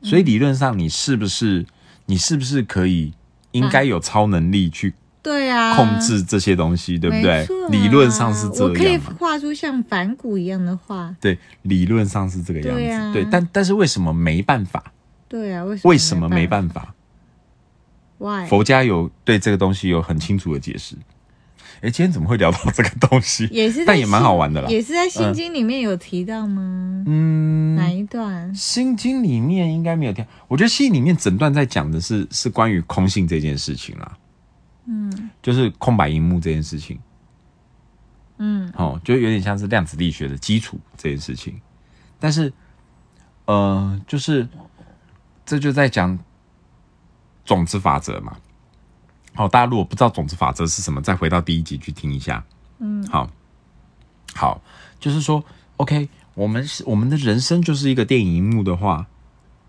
[0.02, 1.66] 所以理论上你是不是
[2.06, 3.14] 你是不是可以
[3.52, 4.94] 应该有超能力去
[5.26, 7.48] 对啊，控制这些东西，对不对啊？
[7.72, 8.96] 理论上是这我可以？
[9.18, 11.16] 画出像反骨一样的画。
[11.20, 13.14] 对，理论上是这个样子。
[13.14, 14.94] 对啊但但是为什么没办法？
[15.28, 15.90] 对啊，为什么？
[15.90, 16.94] 为什么没办法
[18.20, 18.46] ？？Why？
[18.48, 20.96] 佛家有对这个东西有很清楚的解释。
[21.82, 23.48] 哎，今天怎么会聊到这个东西？
[23.52, 24.70] 也是但也蛮好玩的啦。
[24.70, 27.04] 也是在《心经》里面有提到吗？
[27.08, 28.54] 嗯，哪一段？
[28.54, 30.24] 心经里面应该没有听。
[30.48, 34.16] 我觉得心里面整段在讲的是是关于空性这件事情啦。
[34.86, 37.00] 嗯就是空白荧幕这件事情。
[38.38, 41.62] 嗯哦，就有点像是量子力学的基础这件事情，
[42.20, 42.52] 但是，
[43.46, 44.48] 呃，就是
[45.46, 46.20] 这就在讲
[47.46, 48.36] 种子法则嘛。
[49.34, 52.44] 好，大家如果不知道种子法则是什么，再回到第一集去听一下。
[52.80, 53.30] 嗯，好，
[54.34, 54.62] 好，
[55.00, 55.42] 就是说
[55.78, 59.08] ，OK，我们是我们的人生就是一个电影荧幕的话，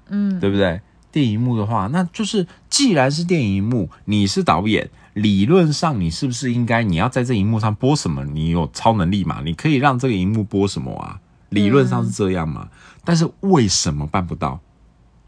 [0.09, 0.81] 嗯对不对？
[1.13, 8.23] 电影荧幕的话，那就是既然是电影荧幕，你是导演，理论上你是不是应该你要在这荧幕上播什么？
[8.25, 9.41] 你有超能力嘛？
[9.43, 11.19] 你可以让这个荧幕播什么啊？
[11.49, 12.69] 理论上是这样嘛？
[13.03, 14.61] 但是为什么办不到？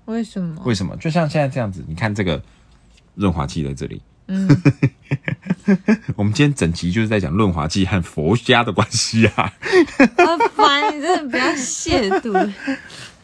[0.05, 0.61] 为什么？
[0.67, 0.95] 为什么？
[0.99, 2.43] 就像现在这样子，你看这个
[3.15, 4.47] 润滑剂在这里，嗯，
[6.17, 9.51] 我们今天整集就是在讲润滑剂和佛家的关系啊。
[10.19, 12.53] 好烦，你真的不要亵渎。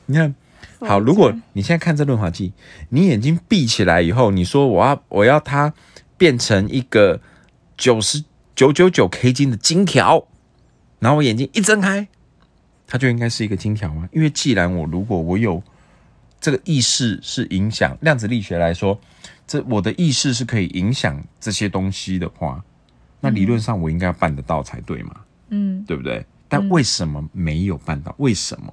[0.07, 0.35] 你看，
[0.81, 2.55] 好，如果你现在看这润滑剂，
[2.88, 5.74] 你眼睛闭起来以后，你说我要我要它
[6.16, 7.20] 变成一个
[7.77, 8.24] 九十
[8.55, 10.27] 九九九 K 金的金条，
[10.98, 12.07] 然后我眼睛一睁开，
[12.87, 14.09] 它就应该是一个金条啊。
[14.12, 15.62] 因为既然我如果我有
[16.40, 18.98] 这个意识是影响量子力学来说，
[19.46, 22.64] 这我的意识是可以影响这些东西的话，
[23.20, 26.24] 那理论上我应该办得到才对嘛，嗯，对不对？
[26.48, 28.14] 但为什么没有办到？
[28.18, 28.72] 为什么？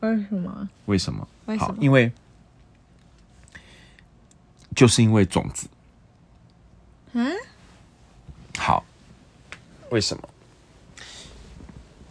[0.00, 0.68] 为什么？
[0.86, 1.28] 为什么？
[1.46, 2.10] 为什么好，因为
[4.74, 5.68] 就是因为种子。
[7.12, 7.32] 嗯，
[8.56, 8.84] 好，
[9.90, 10.28] 为什么？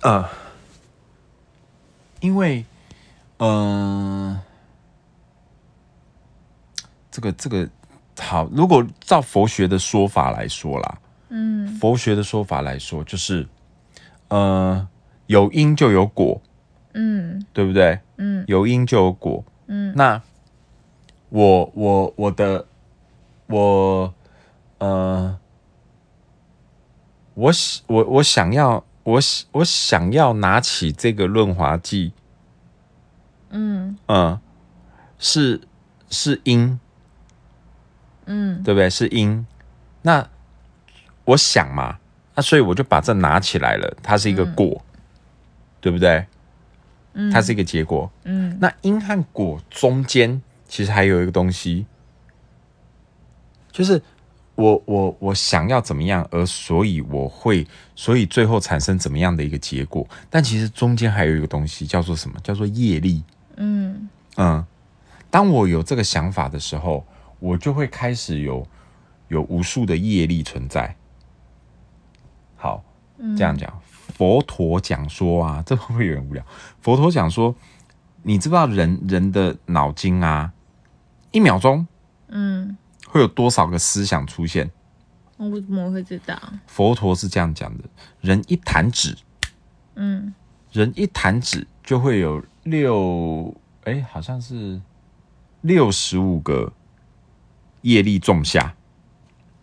[0.01, 0.29] 呃，
[2.19, 2.65] 因为，
[3.37, 4.41] 呃，
[7.11, 7.69] 这个这个
[8.17, 10.97] 好，如果照佛学的说法来说啦，
[11.29, 13.47] 嗯佛学的说法来说，就是，
[14.27, 14.87] 呃，
[15.27, 16.41] 有因就有果，
[16.93, 17.99] 嗯对不对？
[18.17, 19.43] 嗯有因就有果。
[19.67, 20.21] 嗯那
[21.29, 22.65] 我我我的
[23.47, 24.13] 我
[24.79, 25.37] 呃，
[27.35, 32.13] 我想我我想要我想我想要拿起这个润滑剂，
[33.49, 34.39] 嗯嗯，
[35.17, 35.61] 是
[36.09, 36.79] 是因，
[38.25, 38.89] 嗯对不对？
[38.89, 39.45] 是因。
[40.01, 40.27] 那
[41.25, 41.99] 我想嘛，
[42.35, 44.81] 那所以我就把这拿起来了，它是一个果，
[45.81, 46.25] 对不对？
[47.13, 48.09] 嗯，它是一个结果。
[48.23, 51.85] 嗯那因和果中间其实还有一个东西，
[53.71, 54.01] 就是
[54.59, 60.05] 我我我想要怎么样，而所以我会，所以最后产生怎么样的一个结果。
[60.29, 62.37] 但其实中间还有一个东西叫做什么？
[62.43, 63.23] 叫做业力。
[63.55, 64.65] 嗯嗯，
[65.29, 67.05] 当我有这个想法的时候，
[67.39, 68.67] 我就会开始有
[69.29, 70.93] 有无数的业力存在。
[72.57, 72.83] 好，
[73.37, 73.81] 这样讲，
[74.13, 76.43] 佛陀讲说啊，这会不会有点无聊？
[76.81, 77.55] 佛陀讲说，
[78.23, 80.51] 你知不知道人人的脑筋啊，
[81.31, 81.87] 一秒钟
[82.27, 82.77] 嗯
[83.09, 84.69] 会有多少个思想出现？
[85.37, 86.39] 我怎么会知道？
[86.67, 87.83] 佛陀是这样讲的：
[88.21, 89.17] 人一弹指，
[89.95, 90.33] 嗯，
[90.71, 94.79] 人一弹指就会有六，哎，好像是
[95.61, 96.71] 六十五个
[97.81, 98.75] 业力种下。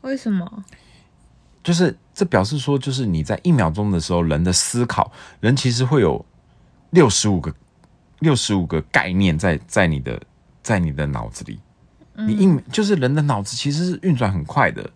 [0.00, 0.64] 为什么？
[1.62, 6.24] 就是这表示说，就是你在一秒钟的时候，人的思考，人其实会有
[6.90, 7.54] 六十五个
[8.20, 10.20] 六十五个概念在在你的
[10.62, 11.60] 在你的脑子里。
[12.18, 14.90] 你一就是人的脑子其实是运转很快的，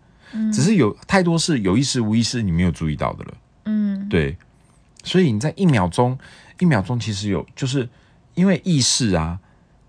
[0.51, 3.33] 只是有太多是有意识无意识你没有注意到的了。
[3.65, 4.35] 嗯，对，
[5.03, 6.17] 所以你在一秒钟，
[6.59, 7.87] 一秒钟其实有，就是
[8.33, 9.39] 因为意识啊，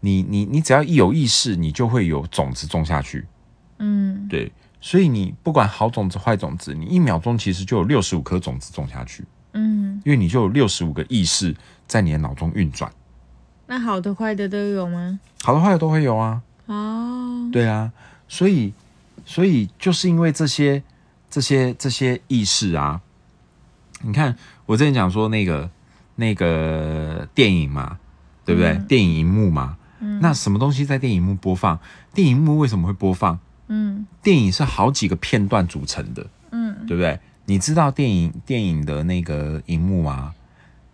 [0.01, 3.27] 你你你只要一有意识，你就会有种子种下去。
[3.79, 12.93] 嗯，对，所以你不管好种子坏种子，你一秒钟其实就有六十五颗种子种下去，嗯，因为你就有六十五个意识在你的脑中运转，
[13.67, 15.19] 那好的坏的都有吗？
[15.43, 16.43] 好的坏的都会有啊。
[16.67, 17.93] 哦，对啊，
[18.29, 18.73] 所以
[19.25, 20.83] 所以就是因为这些
[21.31, 23.01] 这些这些意识啊，
[24.03, 25.71] 你看我之前讲说那个
[26.17, 27.99] 那个电影嘛，
[28.45, 28.75] 对不对？
[28.89, 29.77] 电影荧幕嘛，
[30.21, 31.79] 那什么东西在电影幕播放？
[32.15, 33.39] 电影幕为什么会播放？
[33.69, 37.19] 嗯电影是好几个片段组成的，嗯对不对？
[37.47, 40.35] 你知道电影电影的那个荧幕吗？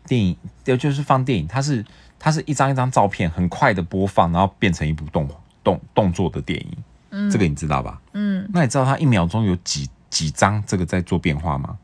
[0.06, 1.84] 电影就就是放电影，它是
[2.18, 5.28] 它是一张一张照片，很快的播放，然后变成一部动
[5.68, 6.76] 动动作的电影。
[7.10, 8.00] 嗯，这个你知道吧？
[8.12, 11.78] 嗯那你知道它一秒钟有几几张这个在做变化吗？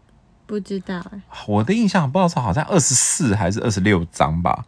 [0.47, 4.65] 不知道哎，我的印象不知道是好像二十四还是二十六张吧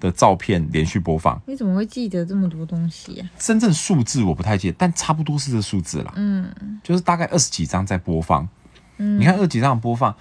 [0.00, 3.30] 的照片连续播放，你怎么会记得这么多东西呀？
[3.38, 8.48] 真正数字我不太记得，但差不多是这数字啦，嗯就是大概二十几张在播放。
[8.96, 10.14] 嗯，你看二十几张播放，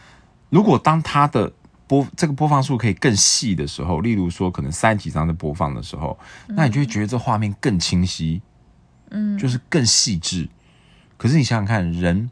[0.49, 1.51] 如果当它的
[1.89, 6.17] 播这个播放数可以更细的时候，例如说可能三十几张在播放的时候，
[6.49, 8.43] 那你就会觉得这画面更清晰，
[9.09, 10.47] 嗯，就是更细致。
[11.17, 12.29] 可是你想想看，人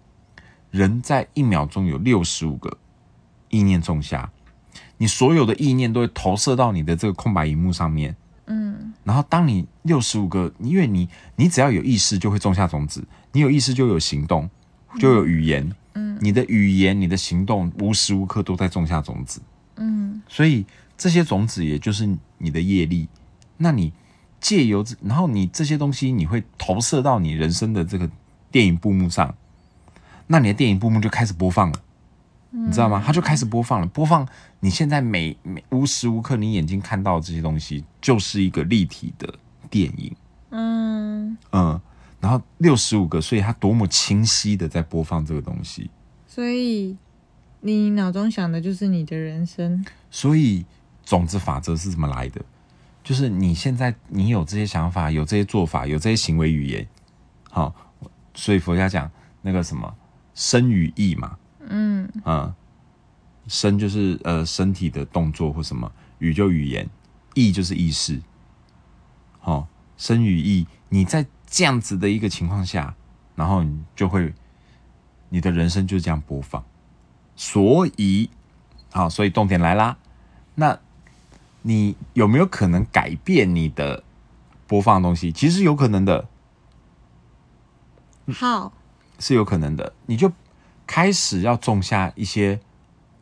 [0.70, 2.78] 人在一秒钟有六十五个
[3.50, 4.30] 意念种下，
[4.98, 8.16] 你所有的意念都会投射到你的这个空白荧幕上面。
[8.46, 14.48] 嗯然后当你六十五个，因为你你只要有意识，就会种下种子；你有意识，就有行动，
[15.00, 15.64] 就有语言。
[15.64, 15.76] 嗯
[16.20, 19.42] 你的语言、你的行动，无时无刻都在种下种子。
[19.76, 20.66] 嗯所以
[20.98, 23.08] 这些种子也就是你的业力。
[23.58, 23.94] 那你
[24.40, 28.10] 借由这，然后你这些东西，你会投射到你人生的这个
[28.52, 29.36] 电影布幕上，
[30.28, 31.80] 那你的电影布幕就开始播放了，
[32.52, 33.04] 你知道吗？
[33.06, 34.28] 它就开始播放了，播放
[34.60, 39.34] 你现在每每无时无刻你眼睛看到的这些东西，就是一个立体的
[39.70, 40.16] 电影，
[40.52, 41.82] 嗯，嗯。
[42.20, 45.90] 然后六十五个，所以它多么清晰的在播放这个东西。
[46.26, 46.98] 所以
[47.62, 49.86] 你脑中想的就是你的人生。
[50.10, 50.66] 所以
[51.06, 52.42] 种子法则是怎么来的？
[53.04, 56.86] 就是你现在你有这些想法，有这些做法，有这些行为语言，
[57.50, 57.74] 好，
[58.34, 59.10] 所以佛家讲
[59.42, 59.96] 那个什么
[60.34, 61.38] 身语意嘛，
[61.70, 62.54] 嗯嗯，
[63.48, 66.90] 身就是呃身体的动作或什么，语就语言，
[67.34, 68.20] 意就是意识，
[69.40, 72.94] 好，身语意，你在这样子的一个情况下，
[73.36, 74.34] 然后你就会
[75.30, 76.64] 你的人生就这样播放，
[77.36, 78.30] 所以
[78.92, 79.98] 好，所以重点来啦，
[80.56, 80.78] 那
[81.62, 84.04] 你有没有可能改变你的
[84.68, 85.32] 播放的东西？
[85.32, 86.28] 其实有可能的，
[88.34, 88.74] 好，
[89.18, 90.32] 是有可能的，你就
[90.86, 92.60] 开始要种下一些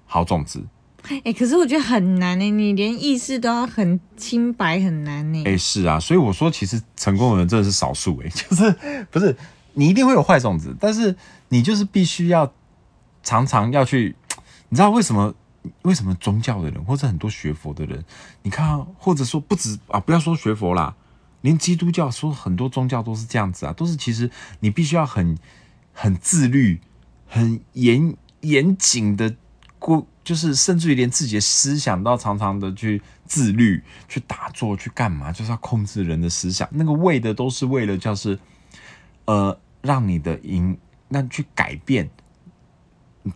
[0.06, 0.66] 好种子。
[1.24, 5.44] 哎、可是我觉得很难呢，你连意识都要很清白，很难呢。
[5.46, 9.36] 哎、是啊，所以我说，其实成功的人真的是少数，哎， 就是不是
[9.74, 11.16] 你一定会有坏种子，但是
[11.50, 12.54] 你就是必须要
[13.24, 14.16] 常常要去，
[14.70, 15.34] 你知道为什么？
[15.82, 18.06] 为什么宗教的人或者很多学佛的人，
[18.44, 20.96] 你看、或者说不止啊，不要说学佛啦，
[21.42, 25.36] 连基督教说很多宗教都是这样子啊，都是其实你必须要很
[25.92, 26.80] 很自律、
[27.28, 29.36] 很严严谨的
[29.80, 36.68] 过，就是甚至于连自己的思想都要常常的去自律、去打坐、去干嘛，就是要控制人的思想。
[36.72, 38.38] 那个为的都是为了，就是
[39.26, 42.10] 呃，让你的营那去改变。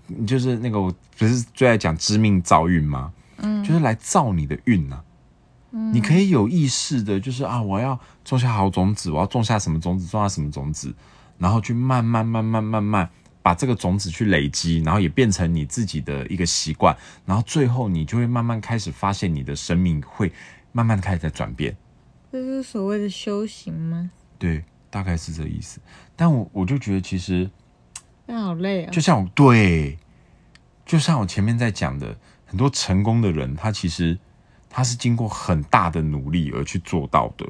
[0.07, 3.13] 你就是那个我不是最爱讲知命造运吗？
[3.37, 5.01] 嗯就是来造你的运呐、
[5.93, 10.93] 你可以有意识的，就是啊，我要种下好种子，我要种下什么种子，种下什么种子，
[11.37, 13.09] 然后去慢慢慢慢慢慢
[13.49, 16.95] 把这个种子去累积，然后也变成你自己的一个习惯，
[17.25, 20.31] 然后最后你就会慢慢开始发现你的生命会
[20.71, 21.75] 慢慢地开始在转变。
[22.31, 24.11] 这是所谓的修行吗？
[24.37, 25.79] 对，大概是这个意思。
[26.15, 27.49] 但我我就觉得其实
[28.27, 29.97] 那好累啊、就像我对，
[30.85, 34.15] 就像我前面在讲的，很多成功的人，他其实
[34.69, 37.49] 他是经过很大的努力而去做到的。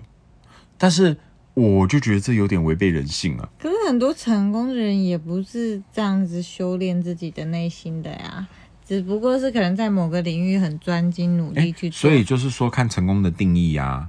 [0.78, 1.18] 但是
[1.60, 3.50] 我就觉得这有点违背人性了。
[3.60, 8.48] 可是很多成功的人也不是这样子修炼自己的内心的呀，
[8.88, 12.10] 只不过是可能在某个领域很专精努力去做。
[12.10, 14.08] 所以就是说，看成功的定义呀。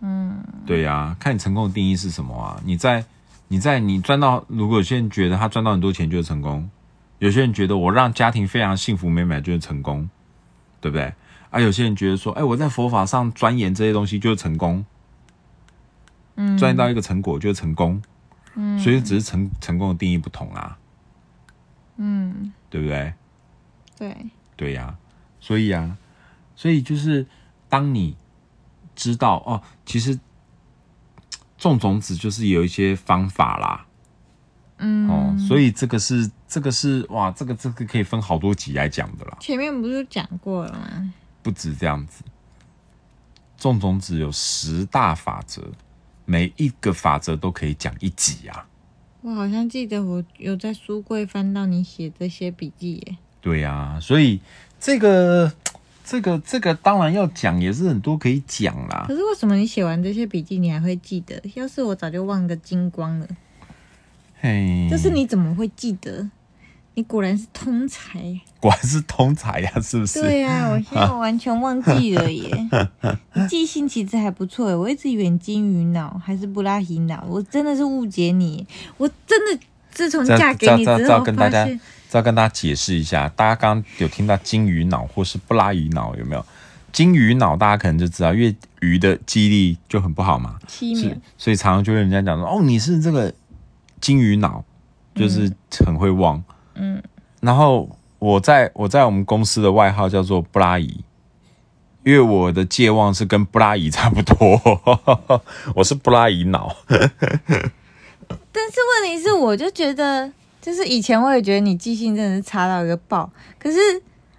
[0.00, 2.60] 嗯，对呀，看你成功的定义是什么啊？
[2.64, 3.04] 你在
[3.48, 6.68] 你在你赚到，如果有些人觉得他赚到很多钱就是成功，
[7.18, 10.08] 有些人觉得我让家庭非常幸福美满就是成功，
[10.80, 11.12] 对不对？
[11.50, 14.84] 啊，有些人觉得说，哎，我在佛法上钻研这些东西就是成功。
[16.58, 18.02] 赚到一个成果就是成功，
[18.54, 20.78] 嗯，所以只是成成功的定义不同啊，
[21.96, 23.14] 嗯，对不对？
[23.98, 24.26] 对，
[24.56, 24.96] 对呀，
[25.40, 25.96] 所以啊，
[26.56, 27.26] 所以就是
[27.68, 28.16] 当你
[28.94, 30.18] 知道哦，其实
[31.58, 33.86] 种种子就是有一些方法啦，
[34.78, 39.36] 嗯，哦，所以这个是这个是哇，这个这个可以分好多集来讲的啦。
[39.40, 41.12] 前面不是讲过了吗？
[41.42, 42.24] 不止这样子，
[43.58, 45.70] 种种子有十大法则。
[46.30, 48.64] 每一个法则都可以讲一集啊！
[49.20, 53.16] 我好像记得我有在书柜翻到你写这些笔记耶。
[53.40, 54.40] 对呀，所以
[54.78, 55.52] 这个、
[56.04, 59.06] 这个、这个当然要讲，也是很多可以讲啦。
[59.08, 61.42] 可是为什么你写完这些笔记，你还会记得？
[61.54, 63.26] 要是我早就忘个精光了。
[64.40, 66.30] 嘿，就是你怎么会记得？
[67.00, 68.20] 你果然是通才，
[68.60, 70.20] 果然是通才呀，是不是？
[70.20, 72.68] 对呀， 我现在完全忘记了耶。
[73.48, 78.66] 记性其实还不错我一直以为金鱼脑还是布拉提脑，我真的是误解你。
[78.98, 79.58] 我真的
[79.90, 81.66] 自从嫁给你之后，跟大家
[82.10, 86.44] 再跟大家解释一下，大家刚刚有听到金鱼脑或是布拉鱼脑有没有？
[86.92, 93.32] 金鱼脑大家可能就知道，因为鱼的记忆力就很不好嘛，七秒，所以常常就跟人家讲说，哦，你是这个
[94.02, 94.62] 金鱼脑，
[95.14, 95.50] 就是
[95.86, 96.36] 很会忘。
[96.36, 96.44] 嗯，
[97.40, 101.02] 然后我在我在我们公司的外号叫做布拉姨，
[102.04, 104.60] 因为我的健忘是跟布拉姨差不多，
[105.74, 106.76] 我是布拉姨脑。
[108.52, 113.78] 但是问题是，我就觉得，就是以前我也觉得你记性真的是差到一个爆，可是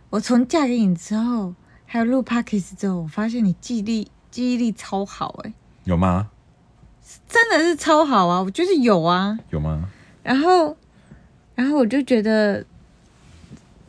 [0.09, 1.53] 我从嫁给你之后，
[1.85, 5.53] 还有录 p o d c a s 之后，我发现你记忆力记忆力超好，哎，
[5.85, 6.29] 有吗？
[7.27, 9.89] 真的是超好啊，我觉得有啊，有吗？
[10.21, 10.77] 然后。
[11.61, 12.65] 然后我就觉得，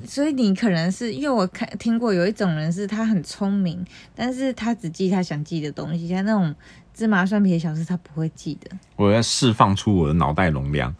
[0.04, 3.82] 所以你可能是因为我看听过有一种人是他很聪明，
[4.14, 6.54] 但是他只记他想记的东西，像那种
[6.92, 8.70] 芝麻蒜皮的小事他不会记的。
[8.96, 10.94] 我要释放出我的脑袋容量，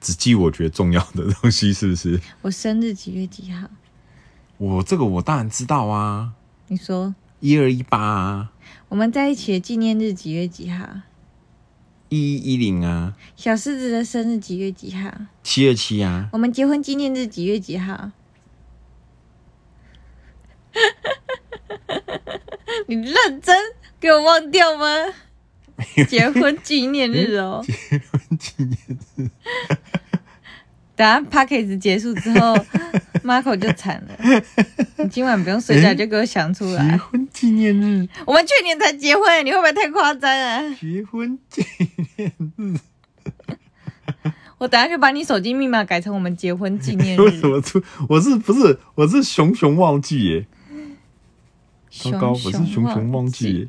[0.00, 2.20] 只记我觉得重要的东西，是不是？
[2.42, 3.68] 我生日几月几号？
[4.58, 6.32] 我这个我当然知道啊。
[6.66, 8.50] 你说一二一八啊。
[8.88, 10.84] 我们在一起的纪念日几月几号？
[12.08, 15.10] 一一一零啊，小狮子的生日几月几号？
[15.42, 16.28] 七二七啊。
[16.32, 18.10] 我们结婚纪念日几月几号？
[22.86, 23.56] 你认真
[23.98, 24.86] 给我忘掉吗？
[26.08, 27.62] 结婚纪念日哦。
[27.66, 28.78] 结婚纪念
[29.16, 29.30] 日。
[30.96, 32.56] 等下 p a c k a g e 结束之后，
[33.22, 34.42] Marco 就惨了。
[34.96, 36.90] 你今晚不用睡觉，就给我想出来。
[36.90, 40.62] 结婚纪念日，我们去年才结婚，你会不会太夸张啊？
[40.80, 41.62] 结婚纪
[42.16, 42.74] 念日，
[44.56, 47.20] 我等下就把你手机密码改成我们结婚纪念日。
[47.22, 47.82] 为什么出？
[48.08, 50.46] 我是不是我是熊熊忘记耶？
[51.90, 53.68] 熊我是熊熊忘记。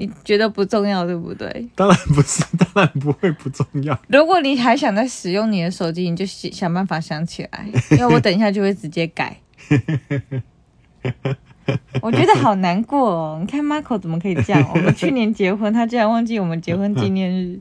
[0.00, 1.68] 你觉得不重要，对不对？
[1.74, 4.00] 当然不是，当然不会不重要。
[4.08, 9.36] 如果你还想再使用你的手机，你就想想办法想起来，因为我等一下就会直接改。
[12.00, 13.38] 我觉得好难过哦！
[13.40, 14.66] 你看 Marco 怎么可以这样？
[14.74, 17.60] 我们去年结婚，他竟然忘记我们结婚纪念日。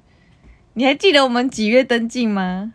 [0.76, 2.72] 你还记得我们几月登记吗？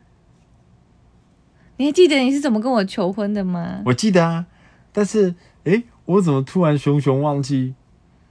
[1.79, 3.81] 你还记得你是怎么跟我求婚的吗？
[3.87, 4.45] 我记得啊，
[4.93, 5.35] 但是
[5.65, 7.75] 哎，我怎么突然熊熊忘记？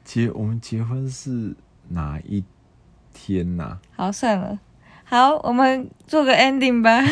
[0.03, 1.55] 结我们结婚是
[1.89, 2.43] 哪一
[3.13, 3.77] 天呐？
[3.95, 4.59] 好，算了，
[5.03, 7.01] 好，我们做个 ending 吧。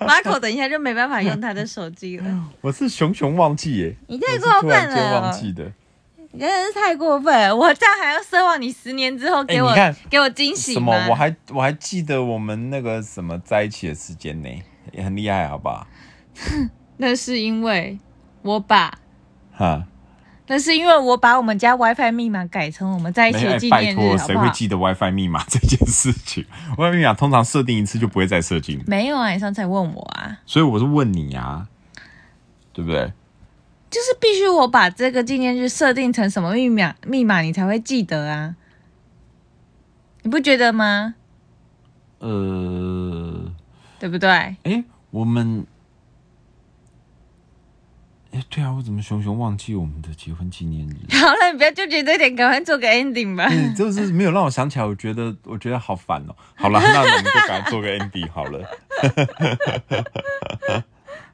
[0.00, 2.44] 马口等一下就没办法用他的手机了。
[2.60, 5.70] 我是熊熊忘记耶，你太过分了，忘记的，
[6.32, 7.54] 你真的是太过分了。
[7.54, 9.74] 我这样还要奢望你十年之后给我
[10.08, 10.92] 给我惊喜什么？
[11.10, 14.48] 我还我还记得我们那个什么在一起的时间呢，
[14.92, 15.86] 也很厉害，好不好？
[16.96, 17.98] 那是因为
[18.42, 18.92] 我把。
[19.56, 19.86] 哈，
[20.48, 26.44] 那是因为我把我们家 WiFi 密码改成我们在一起的纪念日，谁会记得 WiFi 密码这件事情
[26.76, 28.82] ？WiFi 密码通常设定一次就不会再设定。
[28.86, 31.68] 没有啊，你上次问我啊，所以我是问你啊，
[32.72, 33.12] 对不对？
[33.90, 38.56] 就是必须我把这个纪念日设定成什么密码，密码你才会记得啊？
[40.22, 41.14] 你不觉得吗？
[42.18, 43.52] 呃，
[44.00, 44.28] 对不对？
[44.64, 45.64] 哎，我们。
[48.34, 50.94] 哎，对啊，我怎么熊熊忘记我们的结婚纪念日？
[51.16, 53.46] 好了，你不要纠结这点，赶快做个 ending 吧。
[53.48, 56.34] 嗯，就是没有让我想起来，我觉得我觉得好烦哦。
[56.56, 58.60] 好了，那我们就赶快做个 ending 好了。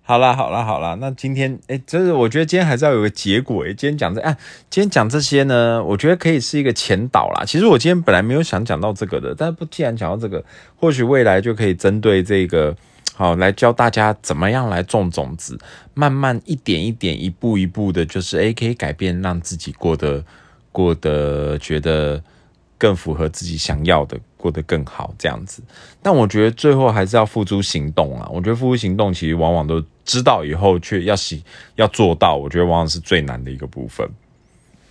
[0.03, 0.95] 好啦，好啦，好啦。
[1.01, 3.65] 那今天，哎，就是我觉得今天还是要有个结果。
[3.65, 4.37] 哎，今天讲这，哎，
[4.69, 7.45] 今天讲这些呢，我觉得可以是一个前导啦。
[7.47, 10.45] 其实我今天本来没有想讲到这个的，但是不，既然讲到这个，
[10.77, 12.77] 或许未来就可以针对这个，
[13.21, 15.59] 好来教大家怎么样来种种子，
[15.93, 20.25] 慢慢一点一点，一步一步的，就是哎，可以改变，让自己过得
[20.73, 22.23] 过得觉得。
[22.81, 25.63] 更符合自己想要的，过得更好这样子。
[26.01, 28.27] 但我觉得最后还是要付诸行动啊！
[28.33, 31.45] 我觉得付诸行动，其实往往都知道以后，却要洗
[31.77, 34.09] 要做到，我觉得往往是最难的一个部分。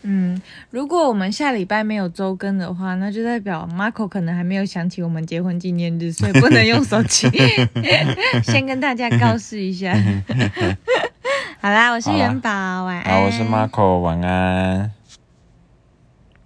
[0.04, 7.30] 嗯，如果我们下礼拜没有周更的话， 那就代表 Marco 可能还没有想起我们结婚纪念日，所以不能用手机。
[8.44, 9.94] 先跟大家告示一下。
[11.62, 12.50] 好啦，我是元宝，
[12.86, 13.14] 晚安。
[13.14, 14.92] 好，我是 Marco，晚安。